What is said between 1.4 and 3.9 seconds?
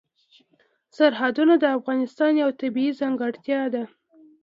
د افغانستان یوه طبیعي ځانګړتیا ده.